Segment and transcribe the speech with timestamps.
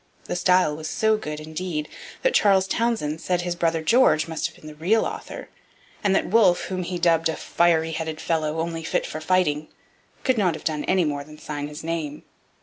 [0.23, 1.87] The style was so good, indeed,
[2.23, 5.49] that Charles Townshend said his brother George must have been the real author,
[6.03, 9.67] and that Wolfe, whom he dubbed 'a fiery headed fellow, only fit for fighting,'
[10.23, 12.23] could not have done any more than sign his name.